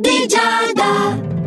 di 0.00 0.26
Giada. 0.26 1.39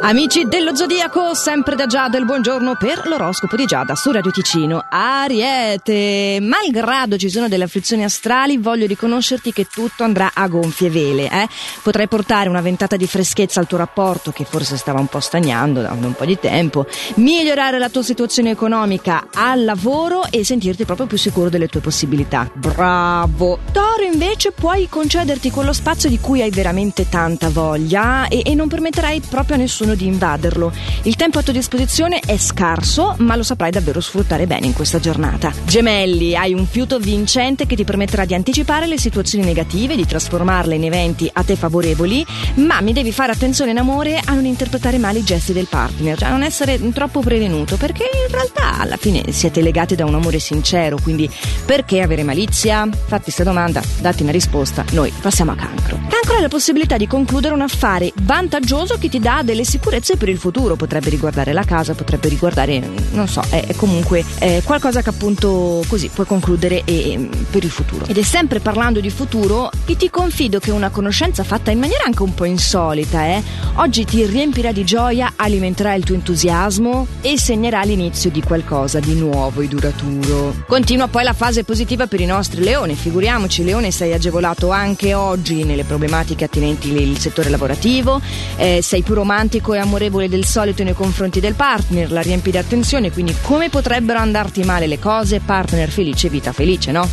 Amici 0.00 0.44
dello 0.46 0.76
Zodiaco, 0.76 1.34
sempre 1.34 1.74
da 1.74 1.86
Giada 1.86 2.16
il 2.18 2.24
buongiorno 2.24 2.76
per 2.76 3.06
l'oroscopo 3.06 3.56
di 3.56 3.66
Giada 3.66 3.96
su 3.96 4.12
Radio 4.12 4.30
Ticino. 4.30 4.86
Ariete, 4.88 6.38
malgrado 6.40 7.18
ci 7.18 7.28
sono 7.28 7.48
delle 7.48 7.64
afflizioni 7.64 8.04
astrali, 8.04 8.58
voglio 8.58 8.86
riconoscerti 8.86 9.52
che 9.52 9.66
tutto 9.66 10.04
andrà 10.04 10.30
a 10.32 10.46
gonfie 10.46 10.88
vele. 10.88 11.28
Eh? 11.28 11.48
Potrai 11.82 12.06
portare 12.06 12.48
una 12.48 12.60
ventata 12.60 12.96
di 12.96 13.06
freschezza 13.06 13.58
al 13.58 13.66
tuo 13.66 13.76
rapporto, 13.76 14.30
che 14.30 14.44
forse 14.44 14.76
stava 14.76 15.00
un 15.00 15.08
po' 15.08 15.20
stagnando 15.20 15.82
da 15.82 15.90
un 15.90 16.14
po' 16.14 16.24
di 16.24 16.38
tempo, 16.38 16.86
migliorare 17.16 17.78
la 17.78 17.90
tua 17.90 18.02
situazione 18.02 18.50
economica 18.50 19.26
al 19.34 19.64
lavoro 19.64 20.24
e 20.30 20.44
sentirti 20.44 20.84
proprio 20.84 21.06
più 21.06 21.18
sicuro 21.18 21.50
delle 21.50 21.66
tue 21.66 21.80
possibilità. 21.80 22.48
Bravo! 22.54 23.58
Toro 23.72 24.04
invece 24.04 24.52
puoi 24.52 24.88
concederti 24.88 25.50
quello 25.50 25.72
spazio 25.72 26.08
di 26.08 26.18
cui 26.20 26.40
hai 26.40 26.50
veramente 26.50 27.08
tanta 27.08 27.50
voglia 27.50 28.28
e, 28.28 28.42
e 28.44 28.54
non 28.54 28.68
permetterai 28.68 29.20
proprio 29.28 29.56
a 29.56 29.58
nessuno 29.58 29.87
di 29.94 30.06
invaderlo. 30.06 30.72
Il 31.02 31.16
tempo 31.16 31.38
a 31.38 31.42
tua 31.42 31.52
disposizione 31.52 32.20
è 32.20 32.36
scarso, 32.36 33.14
ma 33.18 33.36
lo 33.36 33.42
saprai 33.42 33.70
davvero 33.70 34.00
sfruttare 34.00 34.46
bene 34.46 34.66
in 34.66 34.72
questa 34.72 34.98
giornata. 35.00 35.52
Gemelli, 35.64 36.36
hai 36.36 36.52
un 36.52 36.66
fiuto 36.66 36.98
vincente 36.98 37.66
che 37.66 37.76
ti 37.76 37.84
permetterà 37.84 38.24
di 38.24 38.34
anticipare 38.34 38.86
le 38.86 38.98
situazioni 38.98 39.44
negative, 39.44 39.96
di 39.96 40.06
trasformarle 40.06 40.74
in 40.74 40.84
eventi 40.84 41.28
a 41.32 41.42
te 41.42 41.56
favorevoli, 41.56 42.24
ma 42.54 42.80
mi 42.80 42.92
devi 42.92 43.12
fare 43.12 43.32
attenzione 43.32 43.70
in 43.70 43.78
amore 43.78 44.20
a 44.24 44.34
non 44.34 44.44
interpretare 44.44 44.98
male 44.98 45.20
i 45.20 45.24
gesti 45.24 45.52
del 45.52 45.66
partner, 45.68 46.18
cioè 46.18 46.28
a 46.28 46.32
non 46.32 46.42
essere 46.42 46.78
troppo 46.92 47.20
prevenuto, 47.20 47.76
perché 47.76 48.04
in 48.04 48.32
realtà 48.32 48.78
alla 48.78 48.96
fine 48.96 49.32
siete 49.32 49.62
legati 49.62 49.94
da 49.94 50.04
un 50.04 50.14
amore 50.14 50.38
sincero, 50.38 50.98
quindi 51.02 51.30
perché 51.64 52.00
avere 52.00 52.22
malizia? 52.22 52.88
Fatti 52.90 53.24
questa 53.24 53.44
domanda, 53.44 53.82
datti 54.00 54.22
una 54.22 54.32
risposta, 54.32 54.84
noi 54.92 55.12
passiamo 55.20 55.52
a 55.52 55.56
cancro. 55.56 55.98
Cancro 56.08 56.36
è 56.36 56.40
la 56.40 56.48
possibilità 56.48 56.96
di 56.96 57.06
concludere 57.06 57.54
un 57.54 57.62
affare 57.62 58.12
vantaggioso 58.22 58.98
che 58.98 59.08
ti 59.08 59.18
dà 59.18 59.40
delle 59.42 59.64
sicurezze 59.64 59.77
per 59.78 60.28
il 60.28 60.38
futuro, 60.38 60.76
potrebbe 60.76 61.10
riguardare 61.10 61.52
la 61.52 61.64
casa, 61.64 61.94
potrebbe 61.94 62.28
riguardare, 62.28 62.82
non 63.12 63.26
so, 63.28 63.42
è, 63.48 63.66
è 63.66 63.74
comunque 63.74 64.24
è 64.38 64.62
qualcosa 64.64 65.02
che 65.02 65.08
appunto 65.10 65.82
così 65.88 66.08
puoi 66.12 66.26
concludere 66.26 66.82
e, 66.84 67.28
per 67.50 67.64
il 67.64 67.70
futuro. 67.70 68.06
Ed 68.06 68.18
è 68.18 68.22
sempre 68.22 68.60
parlando 68.60 69.00
di 69.00 69.10
futuro 69.10 69.70
che 69.84 69.96
ti 69.96 70.10
confido 70.10 70.58
che 70.58 70.70
una 70.70 70.90
conoscenza 70.90 71.44
fatta 71.44 71.70
in 71.70 71.78
maniera 71.78 72.04
anche 72.04 72.22
un 72.22 72.34
po' 72.34 72.44
insolita, 72.44 73.24
eh, 73.24 73.42
oggi 73.74 74.04
ti 74.04 74.24
riempirà 74.26 74.72
di 74.72 74.84
gioia, 74.84 75.32
alimenterà 75.36 75.94
il 75.94 76.04
tuo 76.04 76.14
entusiasmo 76.14 77.06
e 77.20 77.38
segnerà 77.38 77.82
l'inizio 77.82 78.30
di 78.30 78.42
qualcosa 78.42 79.00
di 79.00 79.14
nuovo 79.14 79.60
e 79.60 79.68
duraturo. 79.68 80.54
Continua 80.66 81.08
poi 81.08 81.24
la 81.24 81.32
fase 81.32 81.64
positiva 81.64 82.06
per 82.06 82.20
i 82.20 82.26
nostri 82.26 82.62
leoni, 82.62 82.94
figuriamoci, 82.94 83.64
leone 83.64 83.90
sei 83.90 84.12
agevolato 84.12 84.70
anche 84.70 85.14
oggi 85.14 85.64
nelle 85.64 85.84
problematiche 85.84 86.44
attinenti 86.44 86.90
al 86.96 87.18
settore 87.18 87.50
lavorativo, 87.50 88.20
eh, 88.56 88.80
sei 88.82 89.02
più 89.02 89.14
romantico 89.14 89.67
e 89.74 89.78
amorevole 89.78 90.28
del 90.28 90.44
solito 90.44 90.82
nei 90.82 90.94
confronti 90.94 91.40
del 91.40 91.54
partner, 91.54 92.10
la 92.10 92.20
riempi 92.20 92.50
di 92.50 92.58
attenzione, 92.58 93.10
quindi 93.10 93.34
come 93.42 93.68
potrebbero 93.68 94.18
andarti 94.18 94.62
male 94.62 94.86
le 94.86 94.98
cose? 94.98 95.40
Partner 95.40 95.88
felice, 95.88 96.28
vita 96.28 96.52
felice, 96.52 96.92
no? 96.92 97.08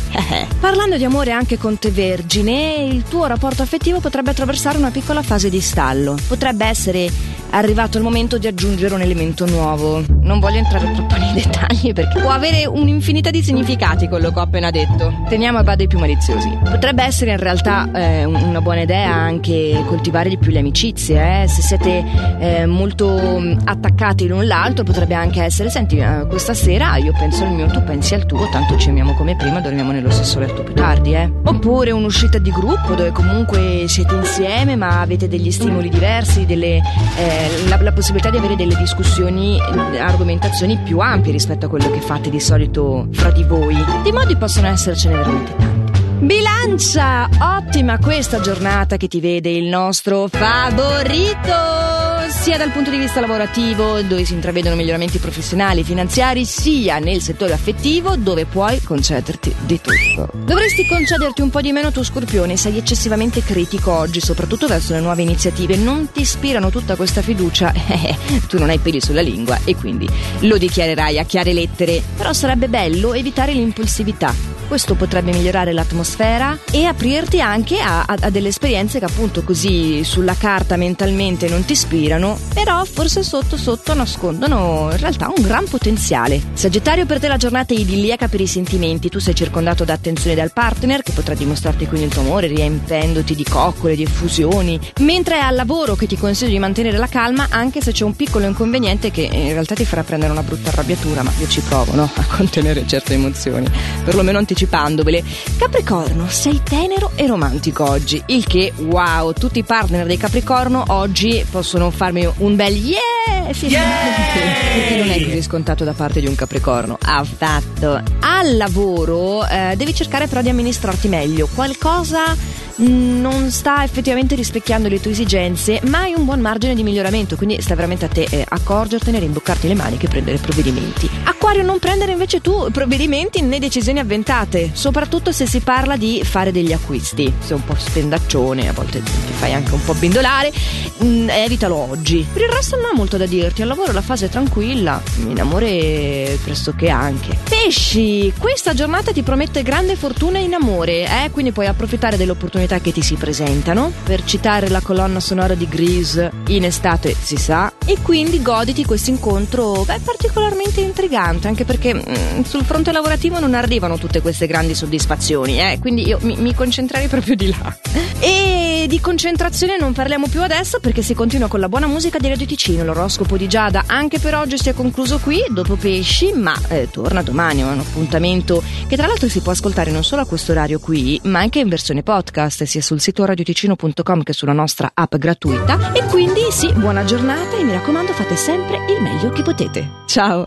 Parlando 0.60 0.96
di 0.96 1.04
amore 1.04 1.30
anche 1.30 1.58
con 1.58 1.78
te 1.78 1.90
vergine, 1.90 2.86
il 2.90 3.02
tuo 3.04 3.26
rapporto 3.26 3.62
affettivo 3.62 4.00
potrebbe 4.00 4.30
attraversare 4.30 4.78
una 4.78 4.90
piccola 4.90 5.22
fase 5.22 5.50
di 5.50 5.60
stallo. 5.60 6.16
Potrebbe 6.26 6.66
essere 6.66 7.10
arrivato 7.50 7.96
il 7.98 8.02
momento 8.02 8.38
di 8.38 8.46
aggiungere 8.46 8.94
un 8.94 9.00
elemento 9.00 9.46
nuovo. 9.46 10.02
Non 10.20 10.40
voglio 10.40 10.58
entrare 10.58 10.90
troppo 10.92 11.16
nei 11.16 11.32
dettagli 11.42 11.92
perché 11.92 12.20
può 12.20 12.30
avere 12.30 12.66
un'infinità 12.66 13.30
di 13.30 13.42
significati 13.42 14.08
quello 14.08 14.30
che 14.30 14.38
ho 14.38 14.42
appena 14.42 14.70
detto. 14.70 15.12
Teniamo 15.28 15.58
a 15.58 15.62
bada 15.62 15.82
i 15.82 15.86
più 15.86 15.98
maliziosi. 15.98 16.48
Potrebbe 16.62 17.04
essere 17.04 17.32
in 17.32 17.38
realtà 17.38 17.90
eh, 17.92 18.24
una 18.24 18.60
buona 18.60 18.82
idea 18.82 19.12
anche 19.12 19.82
coltivare 19.86 20.28
di 20.28 20.38
più 20.38 20.50
le 20.50 20.58
amicizie. 20.58 21.42
Eh? 21.42 21.48
Se 21.48 21.62
siete 21.62 22.04
eh, 22.38 22.66
molto 22.66 23.40
attaccati 23.64 24.26
l'un 24.26 24.46
l'altro, 24.46 24.84
potrebbe 24.84 25.14
anche 25.14 25.42
essere: 25.42 25.70
senti, 25.70 25.98
eh, 25.98 26.26
questa 26.28 26.54
sera 26.54 26.96
io 26.96 27.12
penso 27.12 27.44
al 27.44 27.52
mio, 27.52 27.66
tu 27.66 27.82
pensi 27.84 28.14
al 28.14 28.26
tuo, 28.26 28.48
tanto 28.50 28.76
ci 28.76 28.88
amiamo 28.88 29.14
come 29.14 29.36
prima, 29.36 29.60
dormiamo 29.60 29.92
nello 29.92 30.10
stesso 30.10 30.38
letto 30.38 30.62
più 30.62 30.74
tardi. 30.74 31.14
Eh? 31.14 31.30
Oppure 31.44 31.90
un'uscita 31.90 32.38
di 32.38 32.50
gruppo 32.50 32.94
dove 32.94 33.12
comunque 33.12 33.84
siete 33.86 34.14
insieme 34.14 34.76
ma 34.76 35.00
avete 35.00 35.28
degli 35.28 35.50
stimoli 35.50 35.88
diversi, 35.88 36.46
delle 36.46 36.76
eh, 37.16 37.35
la, 37.68 37.80
la, 37.80 37.92
possibilità 37.92 38.30
di 38.30 38.36
avere 38.36 38.56
delle 38.56 38.74
discussioni, 38.76 39.58
argomentazioni 39.60 40.78
più 40.78 40.98
ampie 40.98 41.32
rispetto 41.32 41.66
a 41.66 41.68
quello 41.68 41.90
che 41.90 42.00
fate 42.00 42.30
di 42.30 42.40
solito 42.40 43.08
fra 43.12 43.30
di 43.30 43.44
voi. 43.44 43.76
Di 44.02 44.12
modi 44.12 44.36
possono 44.36 44.68
essercene 44.68 45.16
veramente 45.16 45.54
tanti. 45.56 45.84
Bilancia! 46.24 47.28
Ottima 47.40 47.98
questa 47.98 48.40
giornata 48.40 48.96
che 48.96 49.08
ti 49.08 49.20
vede 49.20 49.50
il 49.50 49.66
nostro 49.66 50.28
favorito! 50.28 52.15
Sia 52.28 52.56
dal 52.56 52.70
punto 52.70 52.90
di 52.90 52.98
vista 52.98 53.20
lavorativo, 53.20 54.02
dove 54.02 54.24
si 54.24 54.34
intravedono 54.34 54.74
miglioramenti 54.74 55.18
professionali 55.18 55.80
e 55.80 55.84
finanziari, 55.84 56.44
sia 56.44 56.98
nel 56.98 57.20
settore 57.20 57.52
affettivo, 57.52 58.16
dove 58.16 58.46
puoi 58.46 58.80
concederti 58.82 59.54
di 59.60 59.80
tutto. 59.80 60.28
Dovresti 60.32 60.86
concederti 60.86 61.40
un 61.40 61.50
po' 61.50 61.60
di 61.60 61.72
meno 61.72 61.92
tuo 61.92 62.02
scorpione, 62.02 62.56
sei 62.56 62.78
eccessivamente 62.78 63.42
critico 63.42 63.92
oggi, 63.92 64.20
soprattutto 64.20 64.66
verso 64.66 64.92
le 64.92 65.00
nuove 65.00 65.22
iniziative, 65.22 65.76
non 65.76 66.10
ti 66.10 66.22
ispirano 66.22 66.70
tutta 66.70 66.96
questa 66.96 67.22
fiducia, 67.22 67.72
eh, 67.74 68.16
tu 68.48 68.58
non 68.58 68.70
hai 68.70 68.78
peli 68.78 69.00
sulla 69.00 69.20
lingua 69.20 69.58
e 69.64 69.76
quindi 69.76 70.08
lo 70.40 70.58
dichiarerai 70.58 71.18
a 71.18 71.24
chiare 71.24 71.52
lettere, 71.52 72.02
però 72.16 72.32
sarebbe 72.32 72.68
bello 72.68 73.14
evitare 73.14 73.52
l'impulsività. 73.52 74.54
Questo 74.68 74.96
potrebbe 74.96 75.30
migliorare 75.30 75.72
l'atmosfera 75.72 76.58
e 76.72 76.86
aprirti 76.86 77.40
anche 77.40 77.78
a, 77.78 78.00
a, 78.00 78.16
a 78.20 78.30
delle 78.30 78.48
esperienze 78.48 78.98
che 78.98 79.04
appunto 79.04 79.44
così 79.44 80.02
sulla 80.02 80.34
carta 80.34 80.76
mentalmente 80.76 81.48
non 81.48 81.64
ti 81.64 81.72
ispirano 81.72 82.15
però 82.54 82.84
forse 82.84 83.22
sotto 83.22 83.56
sotto 83.56 83.94
nascondono 83.94 84.88
in 84.90 84.98
realtà 84.98 85.30
un 85.34 85.42
gran 85.42 85.66
potenziale. 85.68 86.40
Sagittario 86.54 87.04
per 87.04 87.20
te 87.20 87.28
la 87.28 87.36
giornata 87.36 87.74
è 87.74 87.76
idilliaca 87.78 88.28
per 88.28 88.40
i 88.40 88.46
sentimenti, 88.46 89.08
tu 89.08 89.18
sei 89.18 89.34
circondato 89.34 89.84
da 89.84 89.92
attenzione 89.92 90.34
dal 90.34 90.52
partner 90.52 91.02
che 91.02 91.12
potrà 91.12 91.34
dimostrarti 91.34 91.86
quindi 91.86 92.06
il 92.06 92.12
tuo 92.12 92.22
amore 92.22 92.46
riempendoti 92.46 93.34
di 93.34 93.44
coccole, 93.44 93.96
di 93.96 94.04
effusioni, 94.04 94.80
mentre 95.00 95.36
è 95.36 95.40
al 95.40 95.54
lavoro 95.54 95.94
che 95.94 96.06
ti 96.06 96.16
consiglio 96.16 96.50
di 96.50 96.58
mantenere 96.58 96.96
la 96.96 97.08
calma 97.08 97.48
anche 97.50 97.80
se 97.82 97.92
c'è 97.92 98.04
un 98.04 98.16
piccolo 98.16 98.46
inconveniente 98.46 99.10
che 99.10 99.22
in 99.22 99.52
realtà 99.52 99.74
ti 99.74 99.84
farà 99.84 100.02
prendere 100.02 100.32
una 100.32 100.42
brutta 100.42 100.70
arrabbiatura, 100.70 101.22
ma 101.22 101.32
io 101.38 101.48
ci 101.48 101.60
provo 101.60 101.94
no? 101.94 102.10
a 102.14 102.24
contenere 102.36 102.86
certe 102.86 103.14
emozioni, 103.14 103.66
perlomeno 104.04 104.38
anticipandovele. 104.38 105.22
Capricorno, 105.58 106.28
sei 106.28 106.60
tenero 106.62 107.12
e 107.14 107.26
romantico 107.26 107.88
oggi, 107.88 108.22
il 108.26 108.46
che 108.46 108.72
wow, 108.76 109.32
tutti 109.32 109.58
i 109.58 109.64
partner 109.64 110.06
dei 110.06 110.16
Capricorno 110.16 110.84
oggi 110.88 111.44
possono 111.50 111.90
farmi 112.06 112.28
un 112.38 112.54
bel 112.54 112.76
yeah! 112.76 113.52
Finalmente! 113.52 114.40
Perché 114.74 114.96
non 114.96 115.10
è 115.10 115.24
così 115.24 115.42
scontato 115.42 115.84
da 115.84 115.92
parte 115.92 116.20
di 116.20 116.26
un 116.26 116.34
capricorno. 116.34 116.98
Affatto. 117.00 118.00
Al 118.20 118.56
lavoro 118.56 119.46
eh, 119.46 119.74
devi 119.76 119.94
cercare 119.94 120.26
però 120.26 120.40
di 120.40 120.48
amministrarti 120.48 121.08
meglio. 121.08 121.48
Qualcosa 121.52 122.36
non 122.76 123.50
sta 123.50 123.84
effettivamente 123.84 124.34
rispecchiando 124.34 124.88
le 124.88 125.00
tue 125.00 125.12
esigenze, 125.12 125.80
ma 125.84 126.00
hai 126.00 126.14
un 126.14 126.24
buon 126.24 126.40
margine 126.40 126.74
di 126.74 126.82
miglioramento, 126.82 127.36
quindi 127.36 127.60
sta 127.62 127.74
veramente 127.74 128.04
a 128.04 128.08
te 128.08 128.26
eh, 128.28 128.44
accorgertene, 128.46 129.18
rimboccarti 129.18 129.68
le 129.68 129.74
maniche 129.74 130.06
e 130.06 130.08
prendere 130.08 130.38
provvedimenti. 130.38 131.08
Acquario, 131.24 131.62
non 131.62 131.78
prendere 131.78 132.12
invece 132.12 132.40
tu 132.40 132.70
provvedimenti 132.70 133.40
né 133.40 133.58
decisioni 133.58 133.98
avventate, 133.98 134.70
soprattutto 134.74 135.32
se 135.32 135.46
si 135.46 135.60
parla 135.60 135.96
di 135.96 136.22
fare 136.24 136.52
degli 136.52 136.72
acquisti. 136.72 137.32
Sei 137.38 137.56
un 137.56 137.64
po' 137.64 137.76
spendaccione, 137.76 138.68
a 138.68 138.72
volte 138.72 139.02
ti 139.02 139.12
fai 139.38 139.54
anche 139.54 139.72
un 139.72 139.82
po' 139.82 139.94
bindolare, 139.94 140.52
mh, 140.98 141.06
mm, 141.06 141.28
evitalo 141.30 141.76
oggi. 141.76 142.26
Per 142.30 142.42
il 142.42 142.48
resto 142.48 142.76
non 142.76 142.90
ho 142.92 142.94
molto 142.94 143.16
da 143.16 143.26
dirti, 143.26 143.62
al 143.62 143.68
lavoro 143.68 143.92
la 143.92 144.02
fase 144.02 144.26
è 144.26 144.28
tranquilla, 144.28 145.00
in 145.26 145.40
amore 145.40 146.38
pressoché 146.42 146.88
anche. 146.88 147.36
Pesci, 147.48 148.32
questa 148.38 148.74
giornata 148.74 149.12
ti 149.12 149.22
promette 149.22 149.62
grande 149.62 149.96
fortuna 149.96 150.38
in 150.38 150.54
amore, 150.54 151.04
eh? 151.24 151.30
quindi 151.30 151.52
puoi 151.52 151.66
approfittare 151.66 152.16
dell'opportunità 152.16 152.65
opportunità 152.66 152.80
che 152.80 152.92
ti 152.92 153.02
si 153.02 153.14
presentano, 153.14 153.92
per 154.04 154.24
citare 154.24 154.68
la 154.68 154.80
colonna 154.80 155.20
sonora 155.20 155.54
di 155.54 155.68
Grease, 155.68 156.30
in 156.48 156.64
estate 156.64 157.14
si 157.18 157.36
sa, 157.36 157.72
e 157.84 157.96
quindi 158.02 158.42
goditi 158.42 158.84
questo 158.84 159.10
incontro 159.10 159.84
particolarmente 160.04 160.80
intrigante, 160.80 161.48
anche 161.48 161.64
perché 161.64 161.94
mh, 161.94 162.02
mm, 162.08 162.42
sul 162.42 162.64
fronte 162.64 162.92
lavorativo 162.92 163.38
non 163.38 163.54
arrivano 163.54 163.96
tutte 163.96 164.20
queste 164.20 164.46
grandi 164.46 164.74
soddisfazioni, 164.74 165.60
eh? 165.60 165.78
quindi 165.80 166.06
io 166.06 166.18
mi, 166.22 166.36
mi 166.36 166.54
concentrerei 166.54 167.08
proprio 167.08 167.36
di 167.36 167.48
là. 167.48 167.78
E 168.18 168.86
di 168.88 169.00
concentrazione 169.00 169.76
non 169.78 169.92
parliamo 169.92 170.28
più 170.28 170.42
adesso 170.42 170.80
perché 170.80 171.02
si 171.02 171.14
continua 171.14 171.48
con 171.48 171.60
la 171.60 171.68
buona 171.68 171.86
musica 171.86 172.18
di 172.18 172.28
Radio 172.28 172.46
Ticino, 172.46 172.84
l'oroscopo 172.84 173.36
di 173.36 173.48
Giada 173.48 173.84
anche 173.86 174.18
per 174.18 174.34
oggi 174.34 174.58
si 174.58 174.68
è 174.68 174.74
concluso 174.74 175.18
qui, 175.18 175.44
dopo 175.50 175.76
pesci, 175.76 176.32
ma 176.32 176.54
eh, 176.68 176.88
torna 176.90 177.22
domani, 177.22 177.60
è 177.60 177.64
un 177.64 177.78
appuntamento 177.78 178.62
che 178.86 178.96
tra 178.96 179.06
l'altro 179.06 179.28
si 179.28 179.40
può 179.40 179.52
ascoltare 179.52 179.90
non 179.90 180.04
solo 180.04 180.22
a 180.22 180.26
questo 180.26 180.52
orario 180.52 180.78
qui, 180.78 181.20
ma 181.24 181.40
anche 181.40 181.58
in 181.58 181.68
versione 181.68 182.02
podcast 182.02 182.55
podcast 182.56 182.64
sia 182.64 182.80
sul 182.80 183.00
sito 183.00 183.24
radioticino.com 183.24 184.22
che 184.22 184.32
sulla 184.32 184.52
nostra 184.52 184.90
app 184.94 185.16
gratuita. 185.16 185.92
E 185.92 186.04
quindi 186.06 186.40
sì, 186.50 186.72
buona 186.72 187.04
giornata 187.04 187.56
e 187.56 187.62
mi 187.62 187.72
raccomando 187.72 188.12
fate 188.12 188.36
sempre 188.36 188.78
il 188.90 189.02
meglio 189.02 189.30
che 189.30 189.42
potete. 189.42 190.04
Ciao! 190.06 190.44